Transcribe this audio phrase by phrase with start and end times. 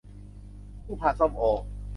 [0.85, 1.43] คู่พานส้มโอ